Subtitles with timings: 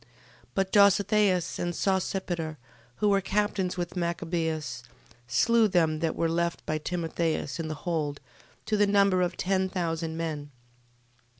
[0.55, 2.57] But Dositheus, and Sosipater,
[2.95, 4.81] who were captains with Machabeus,
[5.27, 8.19] slew them that were left by Timotheus in the hold,
[8.65, 10.49] to the number of ten thousand men.